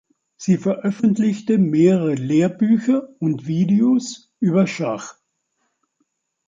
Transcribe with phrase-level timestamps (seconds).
[0.35, 5.19] Sie veröffentlichte mehrere Lehrbücher und -videos über Schach.